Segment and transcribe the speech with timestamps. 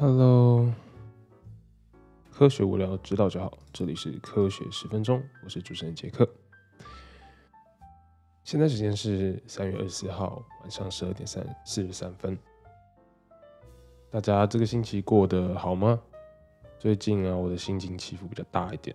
[0.00, 0.72] Hello，
[2.30, 6.24] 科学无聊知道就好，这里是科学十分钟，我是主持人杰克。
[8.44, 12.38] 现在时间是三月二十四号晚上十二点三四十三分。
[14.08, 16.00] 大家这个星期过得好吗？
[16.78, 18.94] 最近啊，我的心情起伏比较大一点。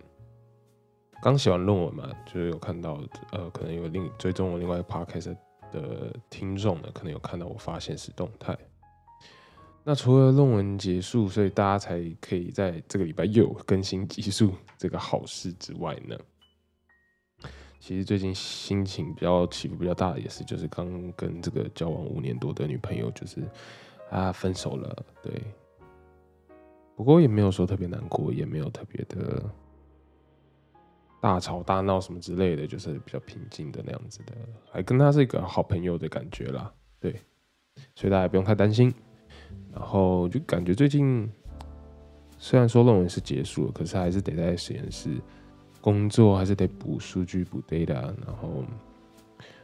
[1.20, 2.98] 刚写完论文嘛，就是有看到，
[3.30, 5.36] 呃，可能有另追踪我另外一个 podcast
[5.70, 8.56] 的听众呢，可能有看到我发现实动态。
[9.86, 16.18] 那除了论文结束，所以大家才可以在这个礼拜又更新集数这个好事之外呢，
[17.78, 23.42] 其实最近心情比较起伏比较大的也是，就是刚跟这个交往五年多的女朋友，就是
[24.10, 25.42] 啊分手了，对。
[26.96, 29.42] 不过也没有说特别难过，也没有特别的
[31.20, 34.32] 大吵大闹什么之类的，就是比较平静的那样子的，
[34.72, 37.20] 还跟他是一个好朋友的感觉啦，对。
[37.94, 38.94] 所以大家不用太担心。
[39.74, 41.28] 然后就感觉最近
[42.38, 45.10] 虽然说论文是结束了，可是还是得在实验室
[45.80, 48.64] 工作，还是得补数据、补 data，然后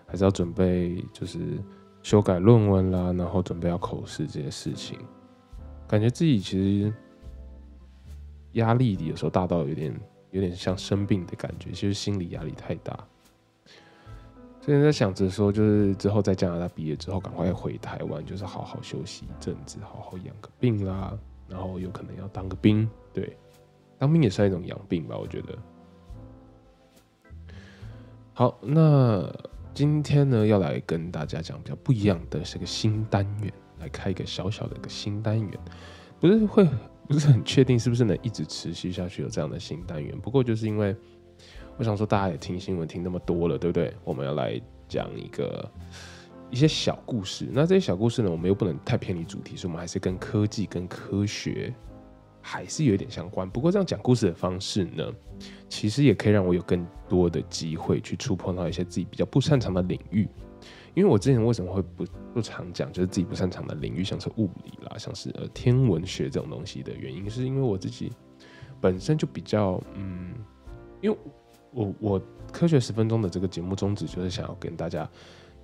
[0.06, 1.38] 还是要准备就是
[2.02, 4.98] 修改论文啦，然后准备要口试这些事情，
[5.86, 6.92] 感觉自己其实
[8.52, 9.94] 压力有时候大到有点
[10.32, 12.98] 有点像生病的感觉，其实心理压力太大。
[14.62, 21.18] 所以在想着说，就是之后在加拿大毕业之后，赶快回台湾，就是好好休息一阵子，好好养个病啦。
[21.48, 23.34] 然后有可能要当个兵，对，
[23.98, 25.58] 当兵也算一种养病吧，我觉得。
[28.34, 29.32] 好，那
[29.72, 35.58] 今天呢，要来跟大家讲比较不一样的是个新单元，来开一个小小的一个新单元，
[36.20, 36.68] 不是会
[37.08, 40.94] 不是很确定是不是能一直持续下去有这样的新单元，不过就是因为。
[41.80, 43.90] 我想说，大家也听新闻听那么多了，对不对？
[44.04, 45.66] 我们要来讲一个
[46.50, 47.48] 一些小故事。
[47.50, 51.74] 那这些小故事呢，我们又不能太偏离主题，所以我们还是跟科技、跟科学
[52.42, 53.48] 还是有一点相关。
[53.48, 55.10] 不过这样讲故事的方式呢，
[55.70, 60.28] 其实也可以让我有更多的机会去触碰到一些自己比较不擅长的领域。
[60.92, 62.04] 因为我之前为什么会不
[62.34, 68.12] 不常讲，就是自己不擅长的领域，像是物理啦，像是天文学这种东西的原因，是因为我自己
[68.82, 70.34] 本身就比较嗯，
[71.00, 71.16] 因为。
[71.72, 72.22] 我我
[72.52, 75.08] 科学十分钟的这个节目宗旨就是想要跟大家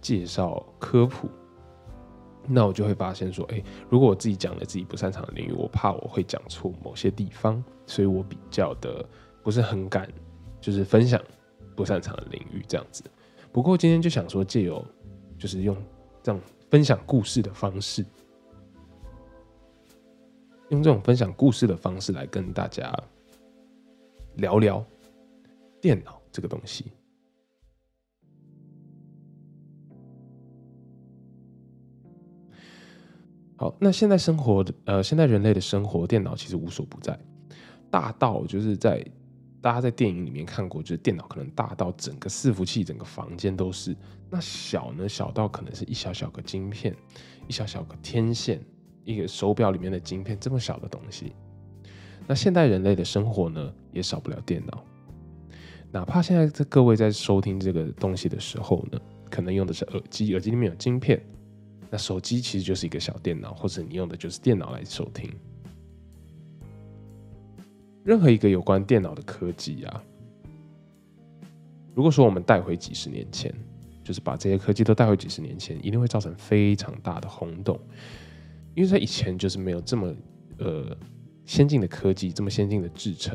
[0.00, 1.28] 介绍科普，
[2.46, 9.04] 那我就会发现说，哎，如果我自己讲了自己不擅长的领域，我怕我会讲错某些地方，所以我比较的
[9.42, 10.08] 不是很敢，
[10.60, 11.20] 就是分享
[11.74, 13.02] 不擅长的领域这样子。
[13.50, 14.84] 不过今天就想说，借由
[15.38, 15.76] 就是用
[16.22, 16.40] 这样
[16.70, 18.04] 分享故事的方式，
[20.68, 22.92] 用这种分享故事的方式来跟大家
[24.36, 24.84] 聊聊。
[25.86, 26.86] 电脑这个东西，
[33.56, 37.16] 好，那现在生活的呃，现在人类的生活，电脑其实无所不在，
[37.88, 39.00] 大到就是在
[39.60, 43.94] 大家在电影里面看过，就是电脑可能大到整个伺服器、整个房间都是；
[44.28, 46.96] 那小呢，小到可能是一小小个晶片、
[47.46, 48.60] 一小小个天线、
[49.04, 51.32] 一个手表里面的晶片这么小的东西。
[52.26, 54.84] 那现代人类的生活呢，也少不了电脑。
[55.96, 59.00] 哪怕现在这各位在收听这个东西的时候呢，
[59.30, 61.18] 可能用的是耳机，耳机里面有晶片。
[61.88, 65.32] 那手机其实就是一个小电脑，或者你用的就是电脑来收听。
[68.04, 70.02] 任何一个有关电脑的科技啊，
[71.94, 73.50] 如果说我们带回几十年前，
[74.04, 77.80] 就是把这些科技都带回几十年前，一定会造成非常大的轰动，
[78.74, 80.14] 因为在以前就是没有这么
[80.58, 80.94] 呃
[81.46, 83.34] 先进的科技，这么先进的制程。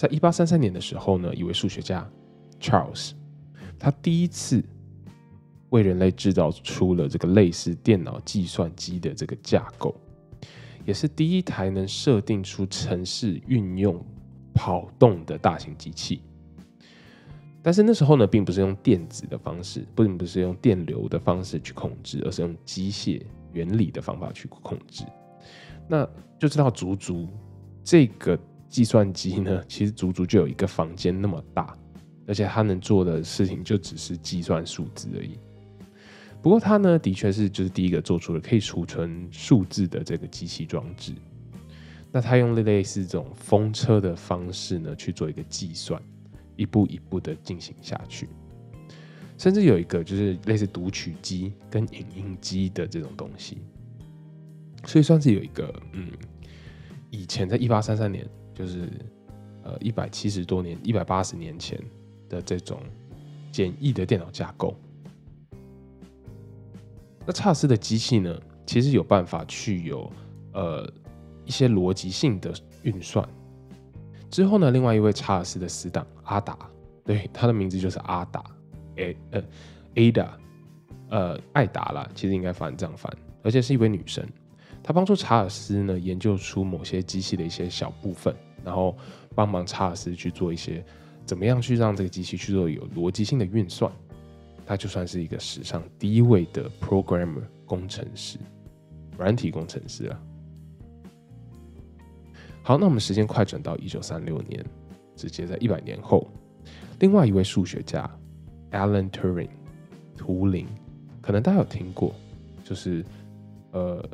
[0.00, 2.10] 在一八三三年的时候呢，一位数学家
[2.58, 3.10] Charles，
[3.78, 4.64] 他第一次
[5.68, 9.94] 为人类制造出了这个类似电脑计算机的这个架构，
[10.86, 14.02] 也是第一台能设定出程式运用
[14.54, 16.22] 跑动的大型机器。
[17.60, 23.20] 但是那时候呢，并不是用电子的方式，并不是用电流的方式去控制，而是用机械
[23.52, 25.04] 原理的方法去控制。
[25.86, 26.08] 那
[26.38, 27.28] 就知道足足
[27.84, 28.40] 这个。
[28.70, 31.76] 计算机呢， 其实足足就有一个房间那么大，
[32.26, 35.36] 而且它能做的事情就只是计算数字而已。
[36.40, 41.12] 不过它呢，的确是就是第一个做出了可以储存数字的这个机器装置。
[42.12, 46.00] 那它用类似这种风车的方式呢去做一个计算，
[46.56, 48.28] 一步一步的进行下去。
[49.36, 53.58] 甚至有一个就是类似读取机跟影印机的这种东西，
[54.86, 56.08] 所以算是有一个嗯，
[57.10, 58.26] 以前在一八三三年。
[58.60, 58.90] 就是
[59.62, 61.82] 呃一百七十多年、一百八十年前
[62.28, 62.82] 的这种
[63.50, 64.76] 简易的电脑架构。
[67.24, 70.12] 那查尔斯的机器呢，其实有办法去有
[70.52, 70.86] 呃
[71.46, 72.52] 一些逻辑性的
[72.82, 73.26] 运算。
[74.28, 76.58] 之后呢，另外一位查尔斯的死党阿达，
[77.02, 78.44] 对他的名字就是阿达，
[78.96, 79.42] 诶呃
[79.94, 80.28] ，Ada，
[81.08, 83.10] 呃，艾达啦，其实应该翻这样翻，
[83.42, 84.22] 而且是一位女生。
[84.82, 88.34] 她帮助查尔斯呢研究出某些机器的一些小部分，
[88.64, 88.96] 然后
[89.34, 90.84] 帮忙查尔斯去做一些
[91.24, 93.90] 怎么样去让这个机器去做有逻辑性的运算。
[94.66, 98.38] 他就算是一个史上第一位的 programmer 工程师，
[99.18, 100.22] 软体工程师了。
[102.62, 104.64] 好，那我们时间快转到一九三六年，
[105.16, 106.28] 直接在一百年后，
[107.00, 108.08] 另外一位数学家
[108.70, 109.48] Alan Turing
[110.16, 110.68] 图灵，
[111.20, 112.14] 可能大家有听过，
[112.62, 113.04] 就是
[113.72, 114.08] 呃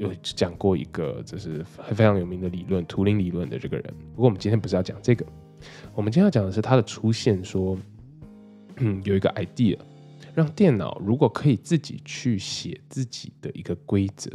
[0.00, 3.94] 有讲过一个就是非常有名的理论图灵理论的这个人。
[4.14, 5.24] 不过我们今天不是要讲这个，
[5.94, 7.78] 我们今天要讲的是他的出现，说。
[8.82, 9.78] 嗯，有一个 idea，
[10.34, 14.30] 让电脑如果可以自己去写自己的一个规则，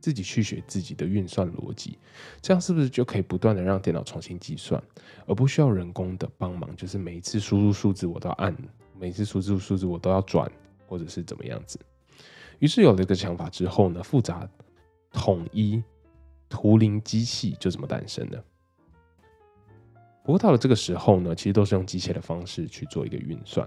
[0.00, 1.96] 自己去写自己的运算逻辑，
[2.42, 4.82] 这样是不是就可以不断的让电脑重新计算，
[5.28, 6.74] 而不需要人工的帮忙？
[6.74, 8.52] 就是每一次输入数字我都要按，
[8.98, 10.50] 每次输入数字我都要转，
[10.88, 11.78] 或者是怎么样子？
[12.58, 14.48] 于是有了一个想法之后呢，复杂
[15.14, 15.82] 统一
[16.50, 18.44] 图灵机器就这么诞生的。
[20.24, 23.66] 不过到了这个时候呢，其实都是用机械的方式去做一个运算。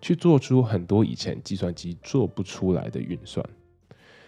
[0.00, 3.44] 去做出很多以前计算机做不出来的运算。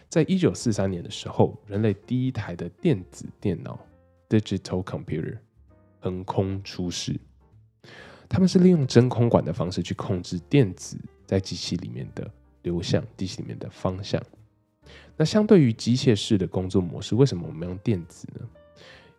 [0.08, 3.78] 在一九四三年的时候，人类第一台的电子电脑
[4.28, 5.38] （digital computer）
[6.00, 7.18] 横空出世。
[8.28, 12.28] 他们是利用真空管的方式去控制电子在机器里面的
[12.62, 14.20] 流向，机器里面的方向。
[15.16, 18.46] 那相对于机械式的工作模式，为什么我们用电子呢？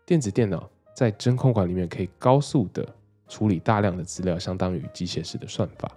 [0.05, 2.87] 电子电脑在真空管里面可以高速的
[3.27, 5.91] 处理大量的资料，相当于机械式的算法。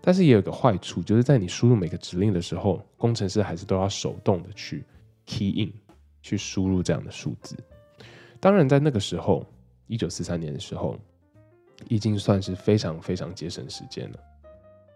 [0.00, 4.84] 但是也有个坏处，就是在你输入每个指令的时候，工程师还是都要手动的去
[5.24, 5.72] key in，
[6.20, 7.56] 去输入这样的数字。
[8.38, 9.46] 当然，在那个时候，
[9.86, 10.98] 一九四三年的时候，
[11.88, 14.18] 已经算是非常非常节省时间了。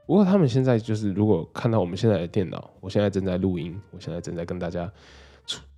[0.08, 4.90] 不过，他们现在就是，如果看到我们现在的电脑，我现在正在录音，我现在正在跟大家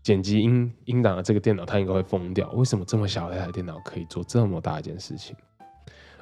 [0.05, 2.49] 剪辑音音档的这个电脑，它应该会疯掉。
[2.53, 5.35] 为什么这么小的一台电脑可以做这么大一件事情？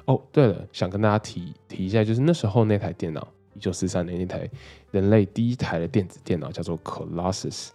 [0.05, 4.49] 哦，对了，想跟大家提提一下，就是那时候那台电脑，一九四三年那台
[4.89, 7.69] 人类第一台的电子电脑叫做 Colossus，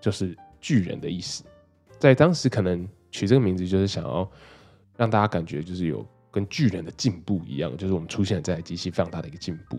[0.00, 1.42] 就是巨人的意思。
[1.98, 4.30] 在当时可能取这个名字，就是想要
[4.96, 9.78] 让大家感觉就是有跟巨人的进步一样，就是我们出现了这台机器非常大的一个进步。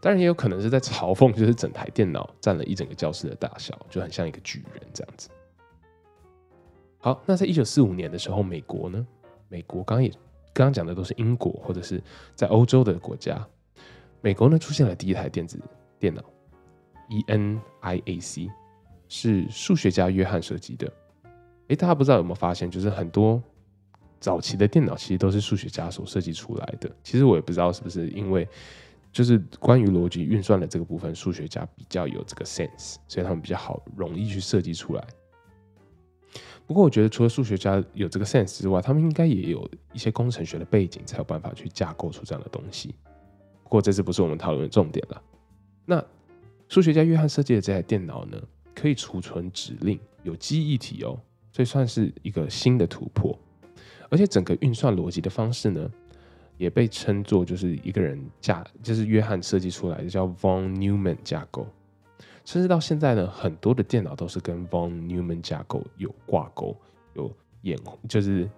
[0.00, 5.28] 当然也有可能是在嘲讽，就是整台电脑占了一整个教室的大小，就很像一个巨人这样子。
[6.98, 9.06] 好，那在一九四五年的时候，美国呢？
[9.48, 10.12] 美国刚刚也。
[10.54, 11.98] 刚刚讲的都是英国或者是
[12.34, 13.42] 在欧洲的国家，
[14.20, 15.58] 美国呢出现了第一台电子
[15.98, 16.22] 电脑
[17.08, 18.50] ，ENIAC，
[19.08, 20.92] 是数学家约翰设计的。
[21.68, 23.42] 诶，大家不知道有没有发现，就是很多
[24.20, 26.94] 早期的电脑其实都是数学家所设计出来的。
[27.02, 28.46] 其实我也不知道是不是因为，
[29.12, 35.06] 就是关于逻辑运算的这个部分，数学家比较有这个 sense，所以他们比较好容易去设计出来。
[36.66, 42.94] 不过，我觉得除了数学家有这个 sense 之外，他们应该也有一些工程学的背景，才有办法去架构出这样的东西。
[43.64, 45.22] 不过，这次不是我们讨论的重点了。
[45.84, 46.02] 那
[46.68, 48.40] 数学家约翰设计的这台电脑呢，
[48.74, 51.20] 可以储存指令，有记忆体哦，
[51.52, 53.38] 所以算是一个新的突破。
[54.08, 55.90] 而且，整个运算逻辑的方式呢，
[56.62, 61.66] 也被称作就是一个人架，就是约翰设计出来的，叫 von Neumann 架构。
[62.44, 66.76] 甚至到现在呢，很多的电脑都是跟 von Neumann 架构有挂钩，
[67.14, 67.28] 有
[67.62, 67.76] 演，
[68.08, 68.48] 就是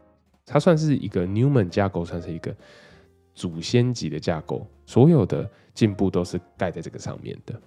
[0.44, 2.54] 它算是一个 Neumann 架构，算是一个
[3.34, 7.58] 祖先级的架构，所有的进步都是盖在这个上面的。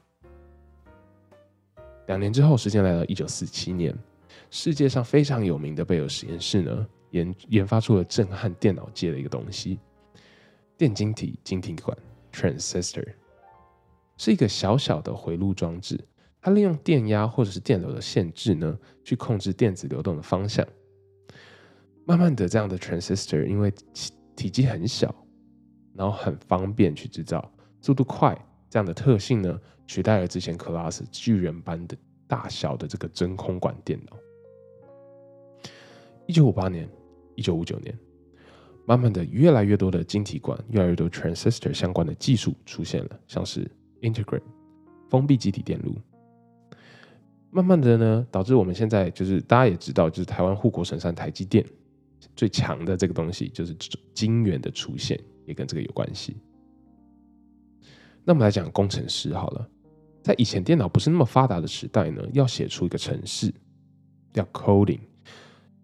[2.06, 3.91] 两年之后，时间来到一九四七年，
[4.51, 9.79] 世界上非常有名的贝尔实验室呢，研研发出了震撼电脑界的一个东西——
[10.77, 11.98] 电晶体晶体管
[12.31, 13.15] （transistor）。
[14.15, 16.00] 是一个小小的回路装置，
[16.39, 20.65] 它利用电压或者是电流的限制呢，去控制电子流动的方向。
[22.05, 23.74] 慢慢的，这样的 transistor 因为
[24.36, 25.13] 体积很小，
[25.93, 28.38] 然后很方便去制造，速度快，
[28.69, 34.17] 这样的特性呢，取代了之前 Class 巨人般的大小的这个真空管电脑。
[36.27, 36.89] 一九五八年，
[37.36, 37.98] 一九五九年，
[38.88, 43.70] 慢慢的，越来越多的晶体管，越来越多 transistor 相关的技术出现了，像是。
[44.00, 44.44] Integrate
[45.10, 45.96] 封闭集体电路，
[47.50, 51.65] 慢慢的呢，导致我们现在就是大家也知道，就是台湾护国神山台积电
[52.36, 53.75] 最强的这个东西，就是
[54.13, 56.38] 晶圆的出现，也跟这个有关系。
[58.24, 59.67] 那我们来讲工程师好了，
[60.22, 63.51] 在以前电脑不是那么发达的时代呢，要写出一个程式，
[64.34, 65.00] 要 coding，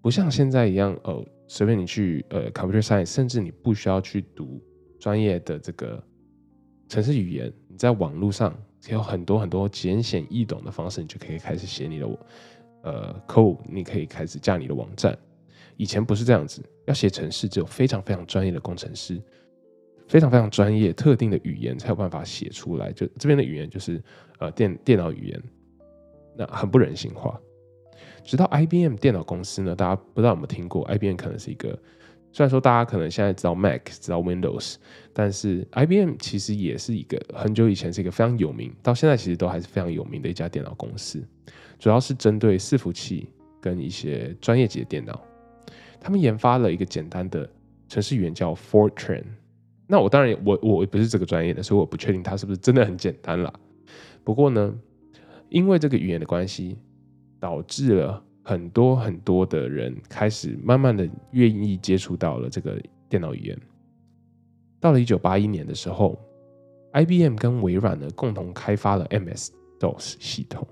[0.03, 4.59] 不像现在一样，呃，随便你去呃 computer science，甚至你不需要去读
[4.99, 6.03] 专业的这个
[6.89, 8.57] 程式语言，你在网络上
[8.89, 12.07] 有很多很多简显易懂的方式，你就可以开始写你的
[12.81, 15.15] 呃 code，你可以开始架你的网站。
[15.77, 19.21] 以前不是这样子，要写程式只有非常非常专业的工程师。
[20.07, 22.91] 非常非常专业、特定的语言才有办法写出来。
[22.91, 24.03] 就这边的语言就是
[24.39, 25.43] 呃电电脑语言，
[26.35, 27.39] 那很不人性化。
[28.23, 31.77] 直到 IBM 电脑公司呢，大家不知道有没有听过？IBM 可能是一个，
[32.31, 34.75] 虽然说大家可能现在知道 Mac、知道 Windows，
[35.11, 41.21] 但是 IBM 其实也是一个很久以前是一个非常有名，到现在其实都还是非常有名的一家电脑公司。
[41.77, 43.27] 主要是针对伺服器
[43.59, 45.21] 跟一些专业级的电脑，
[45.99, 47.49] 他们研发了一个简单的
[47.89, 49.23] 程式语言叫 Fortran。
[49.85, 53.53] 那我当然我我不是这个专业的，所以我不确定它是不是真的很简单啦。
[54.23, 54.73] 不过呢，
[55.49, 56.77] 因为这个语言的关系，
[57.43, 63.61] 导致了很多很多的人开始慢慢的愿意接触到了这个电脑语言。
[64.79, 66.17] 到了一九八一年的时候
[66.93, 70.65] ，IBM 跟微软呢共同开发了 MS DOS 系统，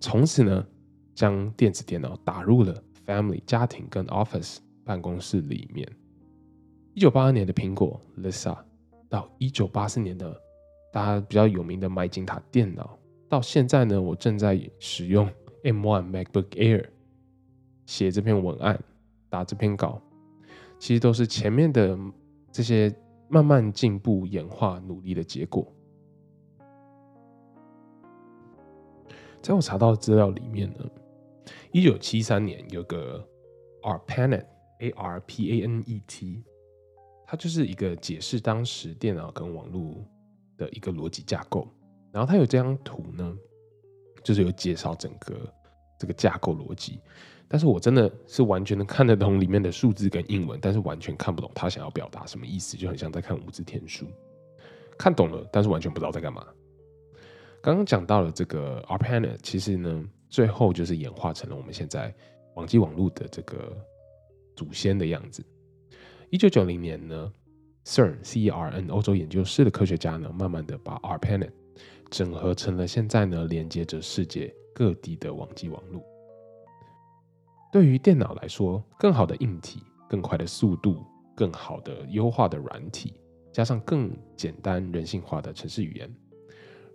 [0.00, 0.66] 从此呢
[1.14, 5.86] 将电子电脑打入了 Family 家庭跟 Office 办公室里面。
[6.94, 8.56] 一九八二年的苹果 Lisa，
[9.10, 10.34] 到一九八四年的
[10.90, 12.98] 大家比较有名的麦金塔电脑，
[13.32, 15.26] 到现在呢，我正在使用
[15.62, 16.86] M1 MacBook Air
[17.86, 18.78] 写这篇文案、
[19.30, 20.02] 打这篇稿，
[20.78, 21.98] 其实都是前面的
[22.50, 22.94] 这些
[23.30, 25.66] 慢慢进步、演化、努力的结果。
[29.40, 30.84] 在我查到的资料里面呢，
[31.70, 33.26] 一九七三年有个
[33.80, 34.44] ARPANET
[34.80, 36.44] A R P A N E T。
[37.26, 40.04] 它就是一个解释当时电脑跟网络
[40.58, 41.66] 的一个逻辑架构，
[42.12, 43.34] 然后它有这张图呢，
[44.22, 45.52] 就是有介绍整个
[45.98, 47.00] 这个架构逻辑。
[47.48, 54.06] 但是我真的是完全能看得懂里面的数字跟英文，但是完全看不懂他想要表达什么意思，就很像在看无字天书。
[54.96, 56.46] 看懂了，但是完全不知道在干嘛。
[57.62, 62.14] 刚刚讲到了这个 ARPANET，其实呢，最后就是演化成了我们现在
[62.54, 63.76] 网际网络的这个
[64.56, 65.44] 祖先的样子。
[66.30, 67.32] 一九九零年呢
[67.84, 71.50] ，CERN 欧洲研究室的科学家呢，慢慢的把 ARPANET
[72.12, 76.04] 整合成了现在呢连接着世界各地的网际网络。
[77.72, 81.02] 对于电脑来说，更好的硬体、更快的速度、
[81.34, 83.14] 更好的优化的软体，
[83.50, 86.14] 加上更简单人性化的城市语言，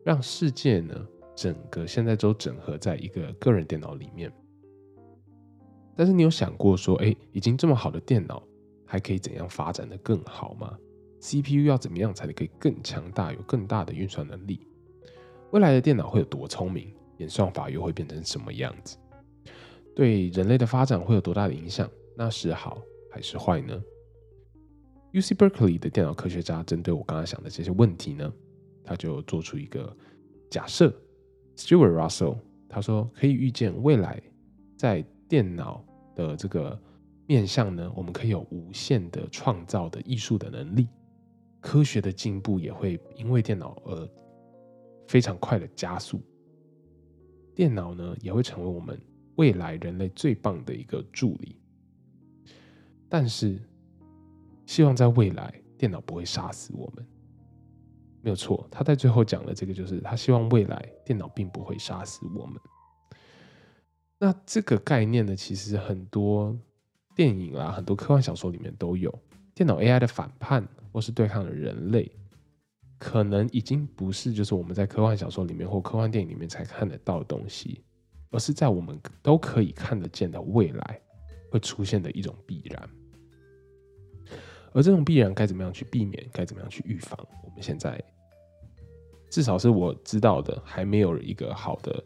[0.05, 0.95] 让世界呢
[1.35, 4.31] 整个现在都整合在一个个人电脑里面。
[5.95, 8.43] 但是你有想过说，哎，已经这么好的电脑？
[8.85, 10.77] 还可以怎样发展的更好吗
[11.19, 14.66] ？CPU 要怎么样才可以更强大，有更大的运算能力？
[15.51, 16.93] 未来的电脑会有多聪明？
[17.17, 18.97] 演算法又会变成什么样子？
[19.95, 21.89] 对人类的发展会有多大的影响？
[22.15, 23.81] 那是好还是坏呢
[25.13, 28.31] ？UC Berkeley 的电脑科学家针对我刚刚想的这些问题呢，
[28.83, 29.95] 他就做出一个
[30.49, 30.93] 假设。
[31.55, 32.37] Stewart Russell
[32.69, 34.21] 他说，可以预见未来
[34.75, 35.83] 在电脑
[36.15, 36.79] 的这个。
[37.29, 40.87] 面向呢，我们可以有无限的创造的艺术的能力，
[41.59, 44.09] 科学的进步也会因为电脑而
[45.07, 46.21] 非常快的加速。
[47.55, 48.99] 电脑呢，也会成为我们
[49.35, 51.55] 未来人类最棒的一个助理。
[53.09, 53.59] 但是，
[54.65, 57.05] 希望在未来，电脑不会杀死我们。
[58.21, 62.59] 没有错，他在最后讲的这个，就是他希望未来电脑并不会杀死我们。
[64.19, 66.57] 那这个概念呢，其实很多。
[67.15, 69.11] 电影啦，很多科幻小说里面都有
[69.55, 72.11] 电脑 AI 的反叛，或是对抗了人类，
[72.97, 77.83] 可能已经不是就是我们在科幻小说里面或科幻电影里面才看得到的东西，
[78.31, 80.99] 而是在我们都可以看得见的未来
[81.51, 82.89] 会出现的一种必然。
[84.73, 87.17] 而这种必然该怎么样去避免，该怎么样去预防？
[87.43, 88.03] 我们现在
[89.29, 92.03] 至少是我知道的，还没有一个好的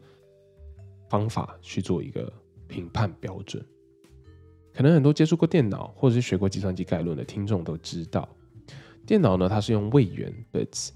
[1.08, 2.32] 方法去做一个
[2.66, 3.64] 评判标准。
[4.72, 8.26] 可能很多接触过电脑或者是学过计算机概论的听众都知道，
[9.06, 10.90] 电脑呢，它是用位元 bits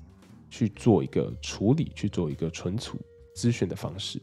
[0.49, 2.99] 去做一个处理，去做一个存储
[3.35, 4.21] 资讯的方式，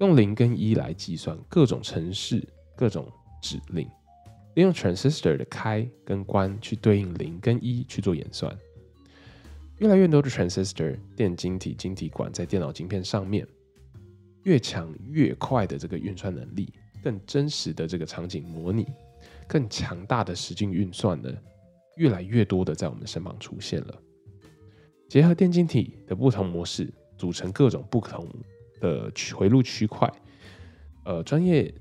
[0.00, 2.42] 用零跟一来计算各种程式、
[2.76, 3.06] 各种
[3.42, 3.86] 指令，
[4.54, 8.56] 利用 transistor 的开跟关去对应零跟一去做演算。
[9.78, 13.46] 越来越多的 transistor 电晶体、晶体管在电脑晶片上面，
[14.42, 16.72] 越强越快的这个运算能力。
[17.02, 18.86] 更真实的这个场景模拟，
[19.48, 21.32] 更强大的实境运算呢，
[21.96, 23.94] 越来越多的在我们身旁出现了。
[25.08, 28.26] 结合电晶体的不同模式，组成各种不同
[28.80, 30.10] 的回路区块。
[31.04, 31.72] 呃，专业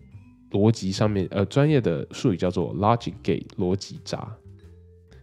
[0.52, 4.36] 逻辑上面，呃，专业的术语叫做 logic gate 逻辑闸。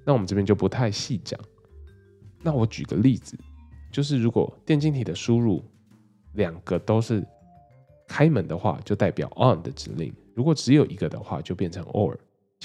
[0.05, 1.38] 那我们这边就不太细讲。
[2.43, 3.37] 那我举个例子，
[3.90, 5.64] 就是如果电晶体的输入
[6.35, 7.26] 两个都是
[8.07, 12.16] 开门的话，就代表 on 的指令；如果只有一个的话，就变成 or。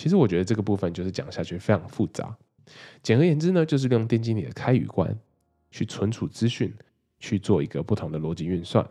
[0.01, 2.35] 其实我觉得这个部分就是讲下去非常复杂。
[3.03, 5.15] 简而言之呢，就是利用电晶体的开与关
[5.69, 6.73] 去存储资讯，
[7.19, 8.83] 去做一个不同的逻辑运算。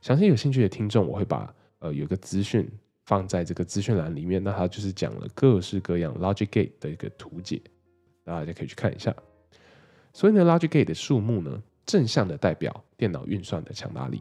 [0.00, 2.70] 详细有兴趣的听众，我会把呃有个资讯
[3.06, 7.60] 放在这个资讯栏里面，那它就是讲了各式各样 logic gate 的一个图解，
[8.22, 9.12] 大家可以去看一下。
[10.12, 14.20] 所以呢，logic gate 的数目呢，正向的代表电脑运算的强大力。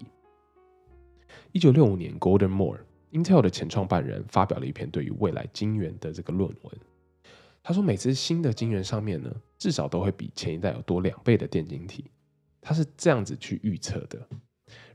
[1.52, 2.80] 一九六五年 Golden More
[3.14, 6.78] Intel 的前创办人，发表了一篇对于未来晶圆的这个论文。
[7.62, 12.10] 他说，每次新的晶圆上面呢，至少都会比前一代有多两倍的电晶体。
[12.60, 14.28] 他是这样子去预测的，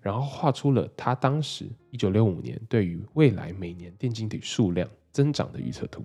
[0.01, 6.05] 然后画出了他当时一九六五年对于未来每年电晶体数量增长的预测图。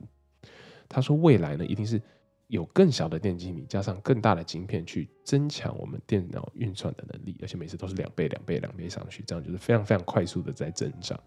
[0.87, 1.99] 他说，未来呢，一定是
[2.47, 11.19] 有更小的电晶体加上更大的晶片去增强我们电脑运算的能力，而且每次都是两倍、两倍、两倍上去，这样就是非常非常快速的在增长。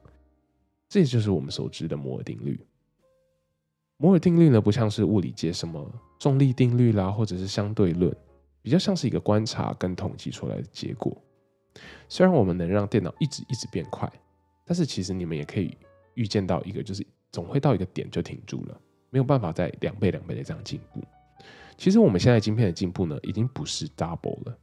[0.88, 2.59] 这就是我们所知的摩尔定律。
[3.99, 8.14] 摩尔定律呢，不像是物理界什么重力定律啦，或者是相对论，
[8.62, 11.16] 比较像是一个观察跟统计出来的结果。
[12.09, 14.11] 虽然我们能让电脑一直一直变快，
[14.64, 15.77] 但是其实你们也可以
[16.14, 21.03] 预见到一个，就是总会到一个点就停住了，没有办法再两倍两倍的这样进步。
[21.77, 24.59] 其实我们现在晶片的进步呢，已经不是 double 了。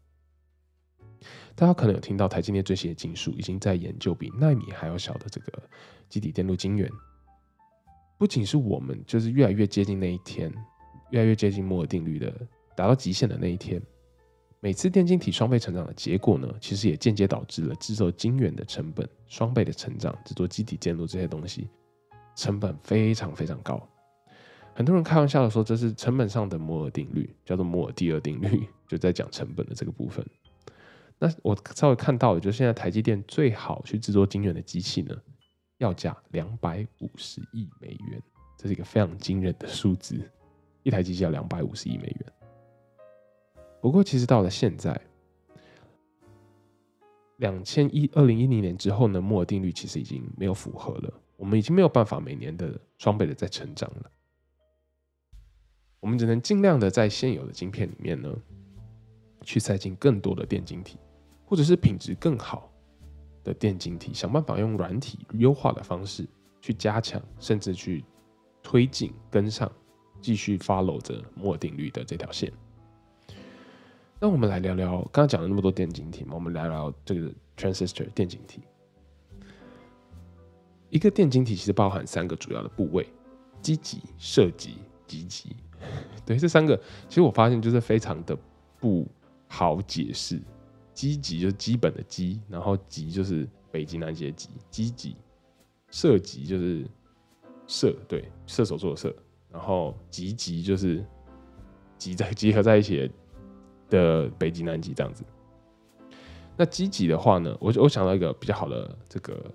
[1.56, 5.64] 大家可能有听到台积电最新的技术，已经在研究比纳米还要小的这个
[6.10, 6.90] 基底电路晶圆。
[8.18, 10.54] 不仅是我们，就是越来越接近那一天，
[11.12, 12.34] 越来越接近摩尔定律的
[12.76, 13.82] 达到极限的那一天。
[14.60, 21.68] 每次电晶体双倍成长的结果呢，其实也间接导致了制作晶圆的成本双倍的成长，制作基体电路这些东西
[22.36, 23.86] 成本非常非常高。
[24.74, 30.26] 很多人开玩笑的说，这是成本上的摩尔定律，叫做摩尔第二定律，就在讲成本的这个部分。
[31.20, 35.16] 那我稍微看到的，就是现在台积电最好去制作晶圆的机器呢。
[35.80, 38.22] 要价两百五十亿美元，
[38.58, 40.32] 这是一个非常惊人的数字。
[40.84, 42.34] 一台机器要两百五十亿美元。
[43.82, 44.98] 不过，其实到了现在，
[47.38, 51.14] 两千一二零一零年之后呢，摩尔定律其实已经没有符合了。
[51.36, 54.12] 我们已经没有办法每年的双倍的在成长了。
[56.00, 58.34] 我们只能尽量的在现有的晶片里面呢，
[59.44, 60.98] 去塞进更多的电晶体，
[61.46, 62.70] 或者是品质更好。
[63.44, 66.26] 的电晶体，想办法用软体优化的方式
[66.62, 68.02] 去加强，甚至去
[68.62, 69.70] 推进、跟上，
[70.22, 72.50] 继续 follow 着摩尔定律的这条线。
[74.18, 78.62] 那我们来聊聊，刚刚讲了那么多电晶体嘛，我们聊聊这个 transistor 电晶体。
[80.90, 83.06] 一个电晶体其实包含三个主要的部位：
[83.62, 85.54] 基极、摄极、极极。
[86.26, 86.78] 对，这三个
[87.10, 88.38] 其实我发现就是非常的
[88.80, 89.06] 不
[89.54, 90.42] 好解释。
[90.96, 95.16] 基极就是基本的基，然后极就是北极南极的极，基极；
[95.92, 96.86] 射极就是
[97.68, 99.16] 射，对，射手座的射，
[99.52, 101.04] 然后极极就是
[101.98, 103.12] 集在集合在一起
[103.90, 105.24] 的北极南极这样子。
[106.56, 109.52] 那基极的话呢，我我想到一个比较好的这个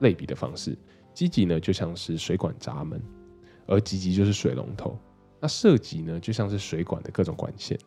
[0.00, 0.76] 类比的方式，
[1.12, 3.00] 基极呢就像是水管闸门，
[3.66, 4.96] 而极极就是水龙头。
[5.40, 7.78] 那射极呢就像是水管的各种管线。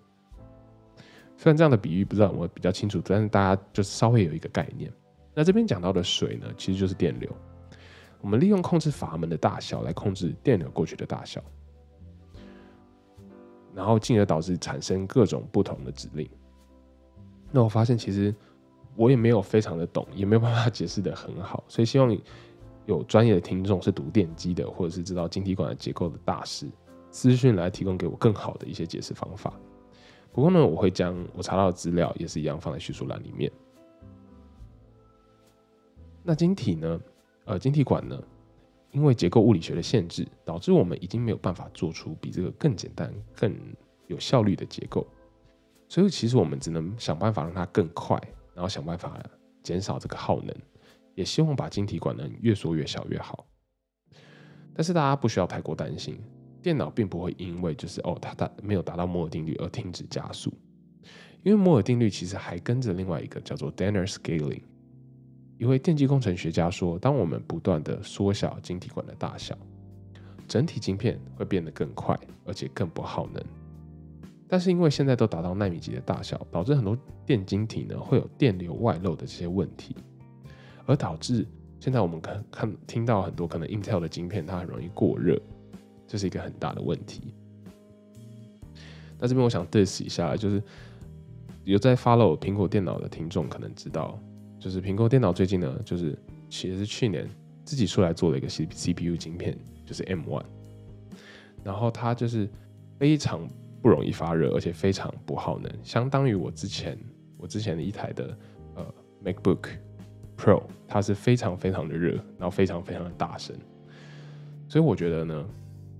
[1.41, 4.93] 虽然这样的比喻不知道我比较清楚，但是大家就稍微有一个概念。
[5.33, 7.35] 那这边讲到的水呢，其实就是电流。
[8.21, 11.43] 我们利用控制阀门的大小来控制电流过去的大小，
[13.73, 16.29] 然后进而导致产生各种不同的指令。
[17.49, 18.31] 那我发现其实
[18.95, 22.15] 我也没有非常的懂，也没有办法解释的很好，所以希望
[22.85, 26.69] 有专业的听众是读电机的，或者是知道晶体管的结构的大师，
[27.09, 29.51] 资讯来提供给我更好的一些解释方法。
[30.33, 33.51] 不过呢，我会将我查到的资料也是一样放在叙述栏里面。
[36.23, 37.01] 那晶体呢？
[37.45, 38.21] 呃，晶体管呢？
[38.91, 43.53] 因为结构物理学的限制，导致我们已经没有办法做出比这个更简单、更
[44.07, 45.07] 有效率的结构。
[45.87, 48.21] 所以其实我们只能想办法让它更快，
[48.53, 49.17] 然后想办法
[49.63, 50.55] 减少这个耗能，
[51.15, 53.45] 也希望把晶体管能越缩越小越好。
[54.73, 56.17] 但是大家不需要太过担心。
[56.61, 60.53] 电脑并不会因为就是哦，它达没有达到摩尔定律而停止加速，
[61.43, 64.61] 因为摩尔定律其实还跟着另外一个叫做 Danner scaling。
[65.57, 69.55] 一位电机工程学家说，当我们不断的缩小晶体管的大小，
[70.47, 73.43] 整体晶片会变得更快，而且更不耗能。
[74.47, 79.95] 但是因为现在都达到纳米级的大小，导致很多电晶体呢会有电流外漏的这些问题，
[80.85, 81.47] 而导致
[81.79, 85.39] 现在我们看看听到很多可能 Intel 的晶片它很容易过热，
[86.11, 87.33] 这是一个很大的问题。
[89.17, 90.61] 那这边我想 diss 一下，就是
[91.63, 94.19] 有在 follow 苹果电脑的听众可能知道，
[94.59, 96.19] 就是苹果电脑最近呢，就是
[96.49, 97.25] 其实是去年
[97.63, 100.43] 自己出来做了一个 C CPU 晶片，就是 M1，
[101.63, 102.49] 然后它就是
[102.99, 103.47] 非常
[103.81, 106.99] 不容易发热，而且非常不耗能，相当于我之前
[107.37, 108.37] 我之前的一台的
[108.75, 108.93] 呃
[109.23, 109.69] MacBook
[110.37, 113.55] Pro，它是非常非常的热，然后非常非常的大声，
[114.67, 115.45] 所以我觉得呢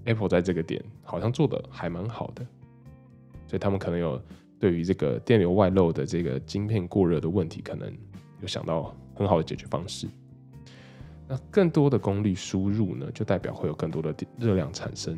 [0.05, 2.45] ，Apple 在这个点好像做的还蛮好的。
[3.47, 4.21] 所以他们可能有
[4.59, 7.91] 对于这个电流外漏的这个晶片过热的问题，可能
[8.41, 10.07] 有想到很好的解决方式。
[11.27, 15.17] 那更多的功率输入呢，就代表会有更多的热量产生。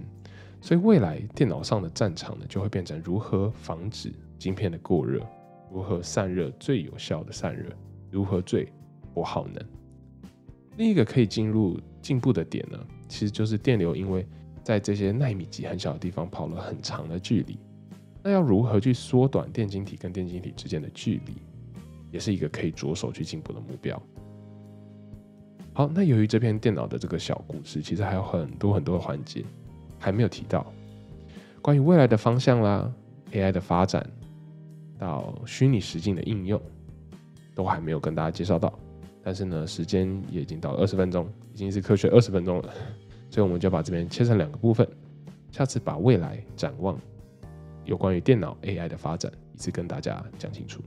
[0.61, 5.21] 所以未来电脑上的战场呢，就会变成如何防止晶片的过热，
[5.71, 7.69] 如何散热最有效的散热，
[8.09, 8.71] 如何最
[9.13, 9.63] 不耗能。
[10.77, 14.25] 另一个可以进入进步的点呢，其实就是电流，因为
[14.63, 17.57] 在这些纳米级很小的地方跑了很长的距离。
[18.23, 21.33] 那要如何去缩短电晶体跟电晶体之间的距离，
[22.09, 24.01] 也是一个可以着手去进步的目标。
[25.73, 29.43] 好，那由于这篇电脑的这个小故事，其实还有很多很多的环节
[29.99, 30.65] 还没有提到，
[31.61, 32.89] 关于未来的方向啦
[33.31, 34.09] ，AI 的发展
[34.97, 36.61] 到虚拟实境的应用，
[37.53, 38.71] 都还没有跟大家介绍到。
[39.23, 42.73] 但是呢，时间也已经到了二十分钟，已经是科学二十分钟了，
[43.33, 44.87] 所以我们就把这边切成两个部分，
[45.51, 46.95] 下次把未来展望。
[47.83, 50.83] 有关于电脑 AI 的发展，一次跟大家讲清楚。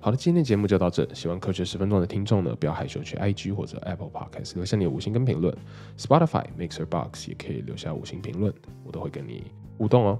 [0.00, 1.06] 好的，今天的节目就到这。
[1.12, 5.54] 喜欢科学十分钟的听众呢，不要害羞，去 IG 或者 Apple Podcast 留下你的五星跟评论。
[5.98, 8.50] Spotify Mixer Box 也可以留下五星评论，
[8.82, 9.44] 我都会跟你
[9.76, 10.18] 互动哦。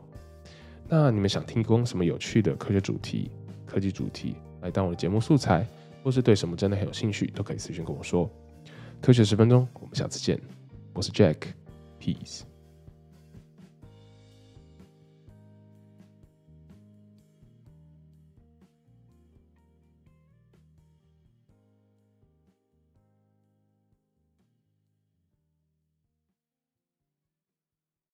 [0.86, 3.30] 那你们想听供什么有趣的科学主题、
[3.64, 5.66] 科技主题来当我的节目素材，
[6.04, 8.30] 或是对什么真的很有兴趣，都可以私信跟我说。
[9.00, 10.57] 科学十分钟，我们下次见。
[10.94, 12.47] 我是 Jack，Peace。